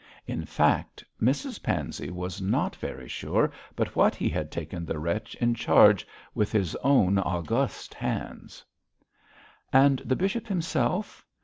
[0.25, 5.35] In fact, Mrs Pansey was not very sure but what he had taken the wretch
[5.35, 8.65] in charge with his own august hands.
[9.71, 11.23] And the bishop himself?